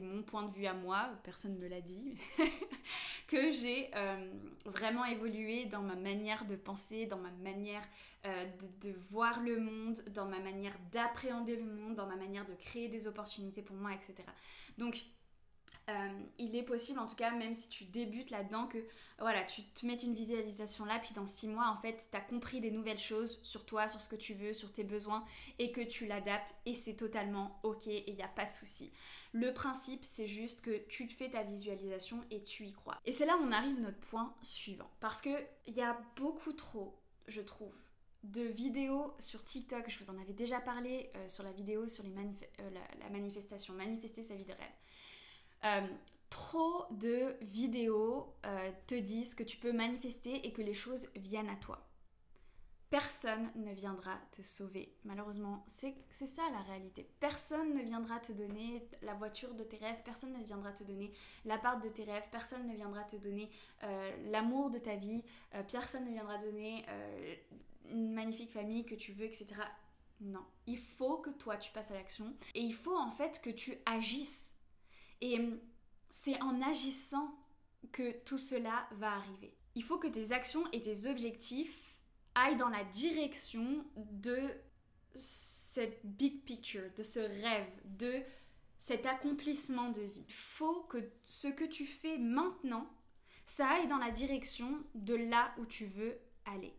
mon 0.00 0.22
point 0.22 0.44
de 0.44 0.52
vue 0.52 0.66
à 0.66 0.74
moi, 0.74 1.10
personne 1.22 1.54
ne 1.54 1.58
me 1.58 1.68
l'a 1.68 1.80
dit, 1.80 2.14
que 3.28 3.50
j'ai 3.52 3.90
euh, 3.94 4.32
vraiment 4.66 5.04
évolué 5.04 5.66
dans 5.66 5.82
ma 5.82 5.96
manière 5.96 6.44
de 6.44 6.56
penser, 6.56 7.06
dans 7.06 7.18
ma 7.18 7.30
manière 7.42 7.82
euh, 8.26 8.46
de, 8.82 8.92
voir 9.10 9.40
le 9.40 9.58
monde, 9.58 9.98
dans 10.14 10.26
ma 10.26 10.38
manière 10.38 10.76
d'appréhender 10.92 11.56
le 11.56 11.64
monde, 11.64 11.94
dans 11.94 12.06
ma 12.06 12.16
manière 12.16 12.46
de 12.46 12.54
créer 12.54 12.88
des 12.88 13.06
opportunités 13.06 13.62
pour 13.62 13.76
moi, 13.76 13.92
etc. 13.92 14.28
Donc, 14.78 15.02
euh, 15.88 16.22
il 16.38 16.54
est 16.54 16.62
possible, 16.62 16.98
en 17.00 17.06
tout 17.06 17.16
cas, 17.16 17.32
même 17.32 17.54
si 17.54 17.68
tu 17.68 17.84
débutes 17.84 18.30
là-dedans, 18.30 18.66
que 18.66 18.78
voilà, 19.18 19.42
tu 19.42 19.62
te 19.62 19.84
mettes 19.84 20.02
une 20.02 20.14
visualisation 20.14 20.84
là, 20.84 20.98
puis 21.00 21.12
dans 21.12 21.26
six 21.26 21.48
mois, 21.48 21.68
en 21.68 21.76
fait, 21.76 22.08
tu 22.10 22.16
as 22.16 22.20
compris 22.20 22.60
des 22.60 22.70
nouvelles 22.70 22.98
choses 22.98 23.40
sur 23.42 23.64
toi, 23.64 23.88
sur 23.88 24.00
ce 24.00 24.08
que 24.08 24.16
tu 24.16 24.34
veux, 24.34 24.52
sur 24.52 24.72
tes 24.72 24.84
besoins, 24.84 25.24
et 25.58 25.72
que 25.72 25.80
tu 25.80 26.06
l'adaptes, 26.06 26.54
et 26.66 26.74
c'est 26.74 26.94
totalement 26.94 27.58
ok, 27.62 27.88
et 27.88 28.10
il 28.10 28.16
n'y 28.16 28.22
a 28.22 28.28
pas 28.28 28.44
de 28.44 28.52
souci. 28.52 28.92
Le 29.32 29.52
principe, 29.52 30.04
c'est 30.04 30.26
juste 30.26 30.60
que 30.60 30.78
tu 30.88 31.06
te 31.06 31.12
fais 31.12 31.30
ta 31.30 31.42
visualisation 31.42 32.20
et 32.30 32.42
tu 32.42 32.66
y 32.66 32.72
crois. 32.72 32.98
Et 33.04 33.12
c'est 33.12 33.26
là 33.26 33.36
où 33.36 33.42
on 33.42 33.52
arrive 33.52 33.76
à 33.78 33.80
notre 33.80 34.00
point 34.00 34.34
suivant. 34.42 34.90
Parce 35.00 35.20
qu'il 35.20 35.46
y 35.66 35.80
a 35.80 36.00
beaucoup 36.16 36.52
trop, 36.52 36.96
je 37.26 37.40
trouve, 37.40 37.74
de 38.22 38.42
vidéos 38.42 39.14
sur 39.18 39.44
TikTok, 39.44 39.88
je 39.88 39.98
vous 39.98 40.10
en 40.10 40.18
avais 40.20 40.32
déjà 40.32 40.60
parlé 40.60 41.10
euh, 41.16 41.28
sur 41.28 41.42
la 41.42 41.50
vidéo 41.50 41.88
sur 41.88 42.04
les 42.04 42.12
euh, 42.12 42.70
la, 42.70 43.04
la 43.04 43.10
manifestation, 43.10 43.74
manifester 43.74 44.22
sa 44.22 44.36
vie 44.36 44.44
de 44.44 44.52
rêve 44.52 44.70
euh, 45.64 45.86
trop 46.30 46.86
de 46.92 47.36
vidéos 47.42 48.34
euh, 48.46 48.70
te 48.86 48.94
disent 48.94 49.34
que 49.34 49.42
tu 49.42 49.56
peux 49.56 49.72
manifester 49.72 50.46
et 50.46 50.52
que 50.52 50.62
les 50.62 50.74
choses 50.74 51.08
viennent 51.16 51.48
à 51.48 51.56
toi. 51.56 51.86
Personne 52.90 53.50
ne 53.54 53.72
viendra 53.72 54.18
te 54.32 54.42
sauver. 54.42 54.94
Malheureusement, 55.04 55.64
c'est 55.66 56.26
ça 56.26 56.42
la 56.52 56.60
réalité. 56.60 57.08
Personne 57.20 57.72
ne 57.72 57.82
viendra 57.82 58.20
te 58.20 58.32
donner 58.32 58.86
la 59.00 59.14
voiture 59.14 59.54
de 59.54 59.64
tes 59.64 59.78
rêves, 59.78 60.02
personne 60.04 60.34
ne 60.38 60.44
viendra 60.44 60.72
te 60.72 60.84
donner 60.84 61.10
l'appart 61.46 61.82
de 61.82 61.88
tes 61.88 62.04
rêves, 62.04 62.28
personne 62.30 62.66
ne 62.66 62.74
viendra 62.74 63.04
te 63.04 63.16
donner 63.16 63.50
euh, 63.84 64.30
l'amour 64.30 64.68
de 64.68 64.78
ta 64.78 64.96
vie, 64.96 65.24
personne 65.70 66.04
ne 66.04 66.10
viendra 66.10 66.36
donner 66.36 66.84
une 67.88 68.12
magnifique 68.12 68.52
famille 68.52 68.84
que 68.84 68.94
tu 68.94 69.12
veux, 69.12 69.24
etc. 69.24 69.46
Non, 70.22 70.44
il 70.66 70.78
faut 70.78 71.18
que 71.18 71.30
toi 71.30 71.56
tu 71.56 71.72
passes 71.72 71.90
à 71.90 71.94
l'action 71.94 72.32
et 72.54 72.60
il 72.60 72.74
faut 72.74 72.96
en 72.96 73.10
fait 73.10 73.40
que 73.42 73.50
tu 73.50 73.76
agisses 73.86 74.51
et 75.22 75.38
hum, 75.38 75.58
c'est 76.10 76.40
en 76.42 76.60
agissant 76.60 77.34
que 77.90 78.12
tout 78.24 78.38
cela 78.38 78.86
va 78.92 79.12
arriver. 79.12 79.56
Il 79.74 79.82
faut 79.82 79.98
que 79.98 80.08
tes 80.08 80.32
actions 80.32 80.64
et 80.72 80.82
tes 80.82 81.06
objectifs 81.06 81.96
aillent 82.34 82.56
dans 82.56 82.68
la 82.68 82.84
direction 82.84 83.84
de 83.94 84.50
cette 85.14 86.04
big 86.04 86.44
picture, 86.44 86.90
de 86.96 87.02
ce 87.02 87.20
rêve, 87.20 87.80
de 87.84 88.22
cet 88.78 89.06
accomplissement 89.06 89.90
de 89.90 90.02
vie. 90.02 90.24
Il 90.28 90.34
faut 90.34 90.82
que 90.82 90.98
ce 91.22 91.48
que 91.48 91.64
tu 91.64 91.86
fais 91.86 92.18
maintenant, 92.18 92.90
ça 93.46 93.68
aille 93.68 93.86
dans 93.86 93.98
la 93.98 94.10
direction 94.10 94.82
de 94.94 95.14
là 95.14 95.54
où 95.58 95.66
tu 95.66 95.86
veux 95.86 96.18
aller. 96.44 96.74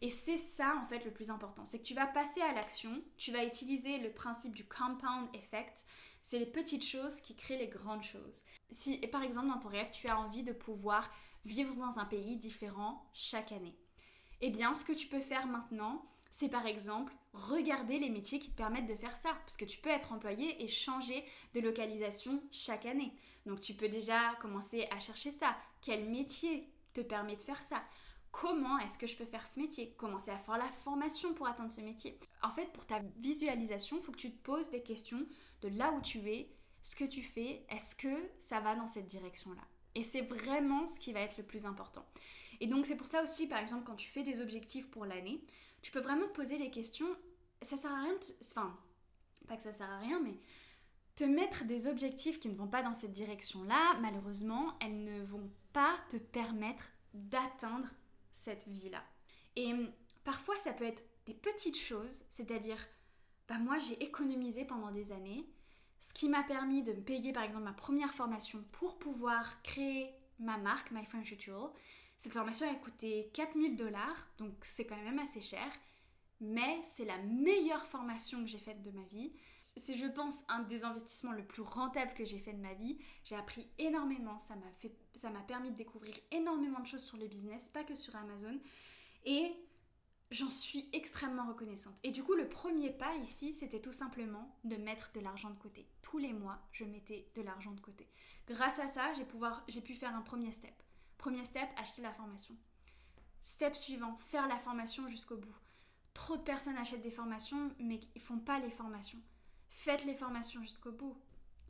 Et 0.00 0.10
c'est 0.10 0.36
ça 0.36 0.76
en 0.76 0.84
fait 0.84 1.04
le 1.04 1.10
plus 1.10 1.30
important, 1.30 1.64
c'est 1.64 1.78
que 1.78 1.84
tu 1.84 1.94
vas 1.94 2.06
passer 2.06 2.40
à 2.40 2.52
l'action, 2.52 3.02
tu 3.16 3.32
vas 3.32 3.44
utiliser 3.44 3.98
le 3.98 4.12
principe 4.12 4.54
du 4.54 4.64
compound 4.64 5.28
effect, 5.34 5.84
c'est 6.28 6.38
les 6.38 6.44
petites 6.44 6.84
choses 6.84 7.22
qui 7.22 7.34
créent 7.34 7.56
les 7.56 7.68
grandes 7.68 8.02
choses. 8.02 8.42
Si 8.70 8.98
par 9.06 9.22
exemple 9.22 9.48
dans 9.48 9.58
ton 9.58 9.70
rêve, 9.70 9.90
tu 9.90 10.08
as 10.08 10.20
envie 10.20 10.42
de 10.42 10.52
pouvoir 10.52 11.10
vivre 11.46 11.74
dans 11.76 11.98
un 11.98 12.04
pays 12.04 12.36
différent 12.36 13.02
chaque 13.14 13.50
année, 13.50 13.74
eh 14.42 14.50
bien 14.50 14.74
ce 14.74 14.84
que 14.84 14.92
tu 14.92 15.06
peux 15.06 15.22
faire 15.22 15.46
maintenant, 15.46 16.04
c'est 16.30 16.50
par 16.50 16.66
exemple 16.66 17.14
regarder 17.32 17.98
les 17.98 18.10
métiers 18.10 18.40
qui 18.40 18.50
te 18.50 18.56
permettent 18.58 18.90
de 18.90 18.94
faire 18.94 19.16
ça. 19.16 19.30
Parce 19.40 19.56
que 19.56 19.64
tu 19.64 19.78
peux 19.78 19.88
être 19.88 20.12
employé 20.12 20.62
et 20.62 20.68
changer 20.68 21.24
de 21.54 21.60
localisation 21.60 22.42
chaque 22.50 22.84
année. 22.84 23.14
Donc 23.46 23.60
tu 23.60 23.72
peux 23.72 23.88
déjà 23.88 24.34
commencer 24.42 24.86
à 24.90 25.00
chercher 25.00 25.30
ça. 25.30 25.56
Quel 25.80 26.10
métier 26.10 26.68
te 26.92 27.00
permet 27.00 27.36
de 27.36 27.42
faire 27.42 27.62
ça? 27.62 27.82
Comment 28.30 28.78
est-ce 28.78 28.98
que 28.98 29.06
je 29.06 29.16
peux 29.16 29.24
faire 29.24 29.46
ce 29.46 29.58
métier? 29.58 29.94
Commencer 29.96 30.30
à 30.30 30.38
faire 30.38 30.58
la 30.58 30.70
formation 30.70 31.34
pour 31.34 31.46
atteindre 31.46 31.70
ce 31.70 31.80
métier? 31.80 32.18
En 32.42 32.50
fait, 32.50 32.72
pour 32.72 32.86
ta 32.86 33.00
visualisation, 33.16 33.98
il 33.98 34.02
faut 34.02 34.12
que 34.12 34.18
tu 34.18 34.32
te 34.32 34.42
poses 34.42 34.70
des 34.70 34.82
questions 34.82 35.26
de 35.62 35.68
là 35.68 35.92
où 35.92 36.00
tu 36.00 36.18
es, 36.30 36.50
ce 36.82 36.96
que 36.96 37.04
tu 37.04 37.22
fais, 37.22 37.64
est-ce 37.68 37.94
que 37.94 38.30
ça 38.38 38.60
va 38.60 38.74
dans 38.74 38.86
cette 38.86 39.06
direction-là? 39.06 39.62
Et 39.94 40.02
c'est 40.02 40.22
vraiment 40.22 40.86
ce 40.86 40.98
qui 41.00 41.12
va 41.12 41.20
être 41.20 41.38
le 41.38 41.44
plus 41.44 41.66
important. 41.66 42.06
Et 42.60 42.66
donc 42.66 42.86
c'est 42.86 42.96
pour 42.96 43.06
ça 43.06 43.22
aussi, 43.22 43.46
par 43.46 43.58
exemple, 43.58 43.84
quand 43.84 43.96
tu 43.96 44.08
fais 44.08 44.22
des 44.22 44.40
objectifs 44.40 44.90
pour 44.90 45.04
l'année, 45.04 45.44
tu 45.82 45.90
peux 45.90 46.00
vraiment 46.00 46.26
te 46.26 46.32
poser 46.32 46.58
les 46.58 46.70
questions. 46.70 47.08
Ça 47.62 47.76
sert 47.76 47.92
à 47.92 48.02
rien, 48.02 48.14
enfin, 48.40 48.78
pas 49.46 49.56
que 49.56 49.62
ça 49.62 49.72
sert 49.72 49.90
à 49.90 49.98
rien, 49.98 50.20
mais 50.20 50.38
te 51.16 51.24
mettre 51.24 51.64
des 51.64 51.88
objectifs 51.88 52.38
qui 52.38 52.48
ne 52.48 52.54
vont 52.54 52.68
pas 52.68 52.82
dans 52.82 52.94
cette 52.94 53.12
direction-là, 53.12 53.98
malheureusement, 54.00 54.74
elles 54.80 55.02
ne 55.02 55.24
vont 55.24 55.50
pas 55.72 55.96
te 56.10 56.16
permettre 56.16 56.92
d'atteindre 57.12 57.88
cette 58.38 58.68
vie-là. 58.68 59.02
Et 59.56 59.72
hum, 59.72 59.90
parfois, 60.24 60.56
ça 60.56 60.72
peut 60.72 60.84
être 60.84 61.02
des 61.26 61.34
petites 61.34 61.78
choses, 61.78 62.24
c'est-à-dire, 62.30 62.78
bah 63.48 63.58
moi, 63.58 63.76
j'ai 63.78 64.02
économisé 64.02 64.64
pendant 64.64 64.90
des 64.90 65.12
années, 65.12 65.44
ce 66.00 66.12
qui 66.12 66.28
m'a 66.28 66.44
permis 66.44 66.82
de 66.82 66.92
me 66.92 67.02
payer, 67.02 67.32
par 67.32 67.42
exemple, 67.42 67.64
ma 67.64 67.72
première 67.72 68.14
formation 68.14 68.64
pour 68.72 68.98
pouvoir 68.98 69.60
créer 69.62 70.12
ma 70.38 70.56
marque, 70.56 70.90
My 70.92 71.04
French 71.04 71.30
Ritual. 71.30 71.70
Cette 72.18 72.32
formation 72.32 72.70
a 72.70 72.74
coûté 72.74 73.30
4000 73.34 73.76
dollars, 73.76 74.28
donc 74.38 74.52
c'est 74.62 74.86
quand 74.86 74.96
même 74.96 75.18
assez 75.18 75.40
cher 75.40 75.70
mais 76.40 76.80
c'est 76.82 77.04
la 77.04 77.18
meilleure 77.18 77.86
formation 77.86 78.40
que 78.40 78.46
j'ai 78.46 78.58
faite 78.58 78.82
de 78.82 78.90
ma 78.90 79.02
vie. 79.04 79.32
C'est, 79.60 79.94
je 79.94 80.06
pense, 80.06 80.44
un 80.48 80.60
des 80.60 80.84
investissements 80.84 81.32
le 81.32 81.44
plus 81.44 81.62
rentable 81.62 82.14
que 82.14 82.24
j'ai 82.24 82.38
fait 82.38 82.52
de 82.52 82.60
ma 82.60 82.74
vie. 82.74 82.98
J'ai 83.24 83.34
appris 83.34 83.68
énormément, 83.78 84.38
ça 84.38 84.54
m'a, 84.54 84.70
fait, 84.78 84.92
ça 85.16 85.30
m'a 85.30 85.40
permis 85.40 85.70
de 85.70 85.76
découvrir 85.76 86.14
énormément 86.30 86.80
de 86.80 86.86
choses 86.86 87.04
sur 87.04 87.16
le 87.16 87.26
business, 87.26 87.68
pas 87.68 87.84
que 87.84 87.94
sur 87.94 88.14
Amazon. 88.14 88.58
Et 89.24 89.52
j'en 90.30 90.50
suis 90.50 90.88
extrêmement 90.92 91.46
reconnaissante. 91.46 91.98
Et 92.04 92.12
du 92.12 92.22
coup, 92.22 92.34
le 92.34 92.48
premier 92.48 92.90
pas 92.90 93.14
ici, 93.16 93.52
c'était 93.52 93.80
tout 93.80 93.92
simplement 93.92 94.56
de 94.64 94.76
mettre 94.76 95.10
de 95.12 95.20
l'argent 95.20 95.50
de 95.50 95.58
côté. 95.58 95.88
Tous 96.02 96.18
les 96.18 96.32
mois, 96.32 96.58
je 96.72 96.84
mettais 96.84 97.28
de 97.34 97.42
l'argent 97.42 97.72
de 97.72 97.80
côté. 97.80 98.08
Grâce 98.46 98.78
à 98.78 98.86
ça, 98.86 99.12
j'ai, 99.14 99.26
j'ai 99.66 99.80
pu 99.80 99.94
faire 99.94 100.14
un 100.14 100.22
premier 100.22 100.52
step. 100.52 100.74
Premier 101.18 101.44
step, 101.44 101.68
acheter 101.76 102.02
la 102.02 102.12
formation. 102.12 102.54
Step 103.42 103.74
suivant, 103.74 104.16
faire 104.18 104.46
la 104.46 104.58
formation 104.58 105.08
jusqu'au 105.08 105.36
bout. 105.36 105.54
Trop 106.18 106.36
de 106.36 106.42
personnes 106.42 106.76
achètent 106.76 107.02
des 107.02 107.12
formations, 107.12 107.70
mais 107.78 108.00
ils 108.16 108.20
font 108.20 108.40
pas 108.40 108.58
les 108.58 108.72
formations. 108.72 109.20
Faites 109.68 110.04
les 110.04 110.16
formations 110.16 110.60
jusqu'au 110.62 110.90
bout. 110.90 111.16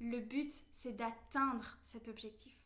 Le 0.00 0.20
but, 0.20 0.50
c'est 0.72 0.96
d'atteindre 0.96 1.76
cet 1.82 2.08
objectif. 2.08 2.56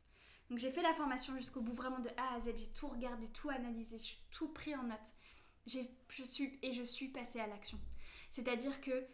Donc 0.48 0.58
j'ai 0.58 0.70
fait 0.70 0.80
la 0.80 0.94
formation 0.94 1.36
jusqu'au 1.36 1.60
bout, 1.60 1.72
vraiment 1.72 1.98
de 1.98 2.08
A 2.16 2.34
à 2.34 2.40
Z. 2.40 2.52
J'ai 2.54 2.68
tout 2.68 2.86
regardé, 2.86 3.26
tout 3.30 3.50
analysé, 3.50 3.98
j'ai 3.98 4.14
tout 4.30 4.46
pris 4.52 4.76
en 4.76 4.84
note. 4.84 4.98
Je 5.66 6.22
suis, 6.22 6.56
et 6.62 6.72
je 6.72 6.84
suis 6.84 7.08
passée 7.08 7.40
à 7.40 7.48
l'action. 7.48 7.80
C'est-à-dire 8.30 8.80
que 8.80 9.04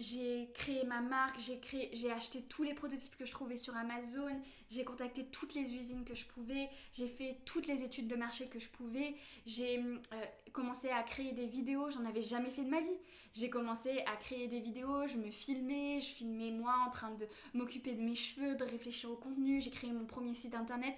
j'ai 0.00 0.50
créé 0.54 0.82
ma 0.84 1.02
marque, 1.02 1.38
j'ai 1.38 1.60
créé, 1.60 1.90
j'ai 1.92 2.10
acheté 2.10 2.42
tous 2.42 2.62
les 2.62 2.72
prototypes 2.72 3.16
que 3.16 3.26
je 3.26 3.30
trouvais 3.30 3.56
sur 3.56 3.76
Amazon, 3.76 4.40
j'ai 4.70 4.82
contacté 4.82 5.26
toutes 5.26 5.54
les 5.54 5.74
usines 5.74 6.04
que 6.04 6.14
je 6.14 6.24
pouvais, 6.26 6.70
j'ai 6.92 7.06
fait 7.06 7.38
toutes 7.44 7.66
les 7.66 7.82
études 7.82 8.08
de 8.08 8.16
marché 8.16 8.46
que 8.46 8.58
je 8.58 8.68
pouvais, 8.70 9.14
j'ai 9.44 9.78
euh, 9.78 10.24
commencé 10.52 10.88
à 10.88 11.02
créer 11.02 11.32
des 11.32 11.46
vidéos, 11.46 11.90
j'en 11.90 12.06
avais 12.06 12.22
jamais 12.22 12.50
fait 12.50 12.64
de 12.64 12.70
ma 12.70 12.80
vie. 12.80 12.98
J'ai 13.32 13.50
commencé 13.50 14.00
à 14.06 14.16
créer 14.16 14.48
des 14.48 14.58
vidéos, 14.58 15.06
je 15.06 15.16
me 15.16 15.30
filmais, 15.30 16.00
je 16.00 16.08
filmais 16.08 16.50
moi 16.50 16.74
en 16.86 16.90
train 16.90 17.10
de 17.12 17.28
m'occuper 17.54 17.94
de 17.94 18.00
mes 18.00 18.14
cheveux, 18.14 18.56
de 18.56 18.64
réfléchir 18.64 19.10
au 19.10 19.16
contenu, 19.16 19.60
j'ai 19.60 19.70
créé 19.70 19.92
mon 19.92 20.06
premier 20.06 20.34
site 20.34 20.54
internet. 20.54 20.94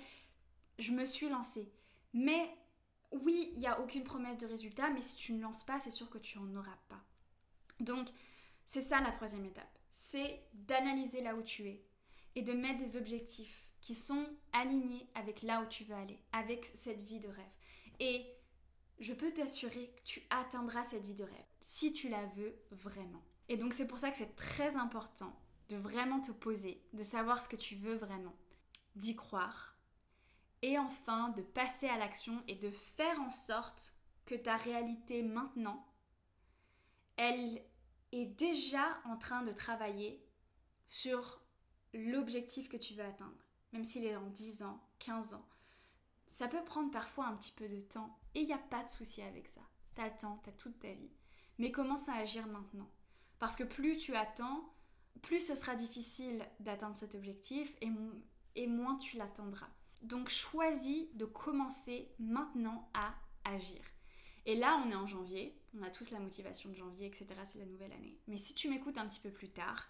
Je 0.78 0.92
me 0.92 1.04
suis 1.04 1.28
lancée. 1.28 1.68
Mais 2.14 2.48
oui, 3.10 3.50
il 3.54 3.58
n'y 3.58 3.66
a 3.66 3.80
aucune 3.80 4.04
promesse 4.04 4.38
de 4.38 4.46
résultat, 4.46 4.90
mais 4.90 5.02
si 5.02 5.16
tu 5.16 5.32
ne 5.32 5.42
lances 5.42 5.64
pas, 5.64 5.80
c'est 5.80 5.90
sûr 5.90 6.08
que 6.08 6.18
tu 6.18 6.38
n'en 6.38 6.60
auras 6.60 6.78
pas. 6.88 7.04
Donc, 7.80 8.08
c'est 8.72 8.80
ça 8.80 9.02
la 9.02 9.10
troisième 9.10 9.44
étape. 9.44 9.78
C'est 9.90 10.46
d'analyser 10.54 11.20
là 11.20 11.34
où 11.34 11.42
tu 11.42 11.68
es 11.68 11.84
et 12.34 12.40
de 12.40 12.54
mettre 12.54 12.78
des 12.78 12.96
objectifs 12.96 13.68
qui 13.82 13.94
sont 13.94 14.26
alignés 14.54 15.10
avec 15.14 15.42
là 15.42 15.60
où 15.60 15.66
tu 15.66 15.84
veux 15.84 15.94
aller, 15.94 16.18
avec 16.32 16.64
cette 16.64 17.02
vie 17.02 17.20
de 17.20 17.28
rêve. 17.28 17.52
Et 18.00 18.24
je 18.98 19.12
peux 19.12 19.30
t'assurer 19.30 19.92
que 19.94 20.02
tu 20.04 20.22
atteindras 20.30 20.84
cette 20.84 21.04
vie 21.04 21.14
de 21.14 21.24
rêve 21.24 21.44
si 21.60 21.92
tu 21.92 22.08
la 22.08 22.24
veux 22.28 22.54
vraiment. 22.70 23.22
Et 23.50 23.58
donc 23.58 23.74
c'est 23.74 23.86
pour 23.86 23.98
ça 23.98 24.10
que 24.10 24.16
c'est 24.16 24.36
très 24.36 24.74
important 24.76 25.38
de 25.68 25.76
vraiment 25.76 26.22
te 26.22 26.32
poser, 26.32 26.82
de 26.94 27.02
savoir 27.02 27.42
ce 27.42 27.50
que 27.50 27.56
tu 27.56 27.74
veux 27.74 27.96
vraiment, 27.96 28.34
d'y 28.96 29.14
croire 29.14 29.76
et 30.62 30.78
enfin 30.78 31.28
de 31.28 31.42
passer 31.42 31.88
à 31.88 31.98
l'action 31.98 32.42
et 32.48 32.54
de 32.54 32.70
faire 32.70 33.20
en 33.20 33.28
sorte 33.28 33.92
que 34.24 34.34
ta 34.34 34.56
réalité 34.56 35.22
maintenant, 35.22 35.86
elle 37.18 37.62
déjà 38.12 39.00
en 39.06 39.16
train 39.16 39.42
de 39.42 39.52
travailler 39.52 40.22
sur 40.86 41.42
l'objectif 41.94 42.68
que 42.68 42.76
tu 42.76 42.94
veux 42.94 43.04
atteindre, 43.04 43.44
même 43.72 43.84
s'il 43.84 44.04
est 44.04 44.14
dans 44.14 44.28
10 44.28 44.62
ans, 44.62 44.80
15 44.98 45.34
ans. 45.34 45.46
Ça 46.28 46.48
peut 46.48 46.64
prendre 46.64 46.90
parfois 46.90 47.26
un 47.26 47.36
petit 47.36 47.52
peu 47.52 47.68
de 47.68 47.80
temps, 47.80 48.18
Et 48.34 48.40
il 48.40 48.46
n'y 48.46 48.54
a 48.54 48.58
pas 48.58 48.82
de 48.82 48.88
souci 48.88 49.20
avec 49.22 49.48
ça. 49.48 49.60
Tu 49.94 50.00
as 50.00 50.08
le 50.08 50.16
temps, 50.16 50.40
tu 50.42 50.48
as 50.48 50.52
toute 50.52 50.78
ta 50.80 50.92
vie. 50.92 51.10
Mais 51.58 51.70
commence 51.70 52.08
à 52.08 52.14
agir 52.14 52.46
maintenant. 52.46 52.88
Parce 53.38 53.56
que 53.56 53.64
plus 53.64 53.98
tu 53.98 54.14
attends, 54.14 54.72
plus 55.20 55.46
ce 55.46 55.54
sera 55.54 55.74
difficile 55.74 56.46
d'atteindre 56.60 56.96
cet 56.96 57.14
objectif 57.14 57.76
et, 57.82 57.90
et 58.56 58.66
moins 58.66 58.96
tu 58.96 59.18
l'atteindras. 59.18 59.68
Donc 60.00 60.28
choisis 60.28 61.06
de 61.14 61.26
commencer 61.26 62.10
maintenant 62.18 62.90
à 62.94 63.14
agir. 63.44 63.82
Et 64.46 64.56
là, 64.56 64.82
on 64.84 64.90
est 64.90 64.94
en 64.94 65.06
janvier, 65.06 65.56
on 65.78 65.82
a 65.82 65.90
tous 65.90 66.10
la 66.10 66.18
motivation 66.18 66.70
de 66.70 66.74
janvier, 66.74 67.06
etc. 67.06 67.26
C'est 67.46 67.58
la 67.58 67.66
nouvelle 67.66 67.92
année. 67.92 68.18
Mais 68.26 68.36
si 68.36 68.54
tu 68.54 68.68
m'écoutes 68.68 68.98
un 68.98 69.06
petit 69.06 69.20
peu 69.20 69.30
plus 69.30 69.50
tard, 69.50 69.88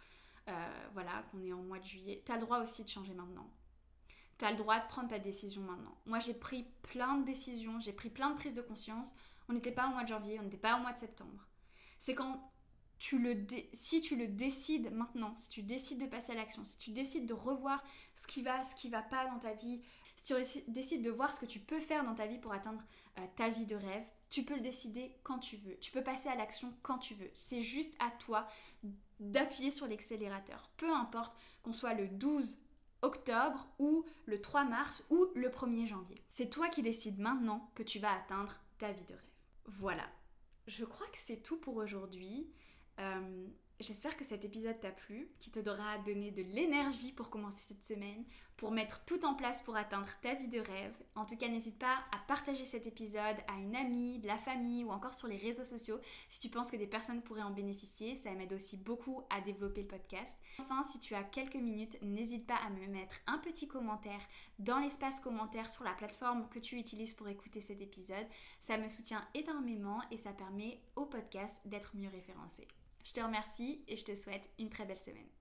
euh, 0.49 0.89
voilà, 0.93 1.25
qu'on 1.31 1.43
est 1.45 1.53
en 1.53 1.63
mois 1.63 1.79
de 1.79 1.85
juillet, 1.85 2.23
tu 2.25 2.33
as 2.33 2.37
le 2.37 2.43
droit 2.43 2.59
aussi 2.59 2.85
de 2.85 2.89
changer 2.89 3.15
maintenant. 3.15 3.49
Tu 4.39 4.45
as 4.45 4.51
le 4.51 4.57
droit 4.57 4.79
de 4.79 4.87
prendre 4.89 5.09
ta 5.09 5.19
décision 5.19 5.63
maintenant. 5.63 5.97
Moi, 6.05 6.19
j'ai 6.19 6.35
pris 6.35 6.67
plein 6.83 7.17
de 7.19 7.25
décisions, 7.25 7.81
j'ai 7.81 7.93
pris 7.93 8.11
plein 8.11 8.31
de 8.31 8.37
prises 8.37 8.55
de 8.55 8.63
conscience. 8.63 9.15
On 9.49 9.53
n'était 9.53 9.73
pas 9.73 9.89
au 9.89 9.93
mois 9.93 10.03
de 10.03 10.09
janvier, 10.09 10.39
on 10.41 10.45
n'était 10.45 10.57
pas 10.57 10.77
au 10.79 10.83
mois 10.83 10.93
de 10.93 10.99
septembre. 10.99 11.47
C'est 11.99 12.15
quand 12.15 12.53
tu 12.99 13.19
le 13.19 13.35
si 13.73 14.01
tu 14.01 14.17
le 14.17 14.29
décides 14.29 14.93
maintenant, 14.93 15.35
si 15.35 15.49
tu 15.49 15.63
décides 15.63 16.01
de 16.01 16.07
passer 16.07 16.33
à 16.33 16.35
l'action, 16.37 16.65
si 16.65 16.77
tu 16.77 16.91
décides 16.93 17.27
de 17.27 17.35
revoir 17.35 17.83
ce 18.15 18.29
qui 18.29 18.43
va, 18.43 18.63
ce 18.63 18.77
qui 18.77 18.89
va 18.89 19.03
pas 19.03 19.27
dans 19.27 19.41
ta 19.41 19.55
vie, 19.55 19.83
si 20.17 20.33
tu 20.33 20.63
décides 20.69 21.03
de 21.03 21.11
voir 21.11 21.35
ce 21.35 21.41
que 21.41 21.47
tu 21.47 21.59
peux 21.59 21.81
faire 21.81 22.05
dans 22.05 22.15
ta 22.15 22.27
vie 22.27 22.39
pour 22.39 22.53
atteindre 22.53 22.83
euh, 23.19 23.27
ta 23.37 23.49
vie 23.49 23.67
de 23.67 23.75
rêve, 23.75 24.05
tu 24.33 24.45
peux 24.45 24.55
le 24.55 24.63
décider 24.63 25.15
quand 25.25 25.39
tu 25.39 25.59
veux. 25.59 25.77
Tu 25.79 25.93
peux 25.93 26.03
passer 26.03 26.31
à 26.31 26.35
l'action 26.35 26.73
quand 26.83 26.97
tu 26.97 27.15
veux. 27.15 27.31
C'est 27.35 27.61
juste 27.61 27.95
à 27.99 28.11
toi 28.13 28.49
d'appuyer 29.21 29.71
sur 29.71 29.87
l'accélérateur. 29.87 30.71
Peu 30.79 30.91
importe 30.91 31.37
qu'on 31.63 31.75
soit 31.75 31.93
le 31.93 32.09
12 32.09 32.59
octobre 33.03 33.69
ou 33.79 34.07
le 34.25 34.41
3 34.41 34.65
mars 34.65 35.05
ou 35.11 35.27
le 35.35 35.51
1er 35.51 35.87
janvier. 35.87 36.25
C'est 36.31 36.49
toi 36.49 36.71
qui 36.71 36.83
décides 36.83 37.19
maintenant 37.19 37.71
que 37.75 37.83
tu 37.83 37.99
vas 37.99 38.15
atteindre 38.15 38.59
ta 38.79 38.91
vie 38.91 39.05
de 39.05 39.13
rêve. 39.13 39.23
Voilà. 39.67 40.09
Je 40.67 40.87
crois 40.87 41.07
que 41.09 41.19
c'est 41.19 41.43
tout 41.43 41.59
pour 41.59 41.77
aujourd'hui. 41.77 42.51
Euh, 43.01 43.47
J'espère 43.83 44.17
que 44.17 44.25
cet 44.25 44.45
épisode 44.45 44.79
t'a 44.79 44.93
plu, 44.93 45.29
qui 45.41 45.51
te 45.51 45.59
donnera 45.59 45.99
donner 45.99 46.31
de 46.31 46.43
l'énergie 46.43 47.11
pour 47.11 47.31
commencer 47.31 47.59
cette 47.59 47.83
semaine, 47.83 48.25
pour 48.57 48.71
mettre 48.71 49.05
tout 49.05 49.25
en 49.25 49.35
place 49.35 49.61
pour 49.61 49.75
atteindre 49.75 50.07
ta 50.23 50.35
vie 50.35 50.47
de 50.47 50.61
rêve. 50.61 50.95
En 51.17 51.27
tout 51.27 51.37
cas, 51.37 51.49
n'hésite 51.49 51.81
pas 51.81 51.99
à 52.13 52.19
partager 52.29 52.65
cet 52.65 52.87
épisode 52.87 53.39
à 53.49 53.59
une 53.59 53.75
amie, 53.75 54.21
de 54.21 54.29
la 54.29 54.39
famille 54.39 54.85
ou 54.85 54.93
encore 54.93 55.15
sur 55.15 55.27
les 55.27 55.37
réseaux 55.37 55.65
sociaux 55.65 55.99
si 56.31 56.39
tu 56.39 56.49
penses 56.49 56.71
que 56.71 56.77
des 56.77 56.87
personnes 56.87 57.23
pourraient 57.23 57.43
en 57.43 57.51
bénéficier. 57.51 58.15
Ça 58.15 58.31
m'aide 58.31 58.53
aussi 58.53 58.77
beaucoup 58.77 59.23
à 59.31 59.41
développer 59.41 59.83
le 59.83 59.89
podcast. 59.89 60.39
Enfin, 60.61 60.85
si 60.85 61.01
tu 61.01 61.17
as 61.17 61.25
quelques 61.25 61.57
minutes, 61.57 62.01
n'hésite 62.03 62.47
pas 62.47 62.61
à 62.65 62.71
me 62.71 62.87
mettre 62.87 63.17
un 63.27 63.39
petit 63.39 63.67
commentaire 63.67 64.21
dans 64.61 64.79
l'espace 64.79 65.19
commentaire 65.19 65.69
sur 65.69 65.83
la 65.83 65.95
plateforme 65.95 66.49
que 66.51 66.61
tu 66.61 66.77
utilises 66.77 67.15
pour 67.15 67.27
écouter 67.27 67.61
cet 67.61 67.81
épisode. 67.81 68.29
Ça 68.61 68.79
me 68.79 68.89
soutient 68.89 69.27
énormément 69.35 70.03
et 70.13 70.19
ça 70.19 70.31
permet 70.31 70.81
au 70.95 71.05
podcast 71.05 71.61
d'être 71.65 71.97
mieux 71.97 72.11
référencé. 72.11 72.69
Je 73.03 73.13
te 73.13 73.21
remercie 73.21 73.85
et 73.89 73.97
je 73.97 74.05
te 74.05 74.15
souhaite 74.15 74.49
une 74.59 74.71
très 74.71 74.85
belle 74.85 74.99
semaine. 74.99 75.33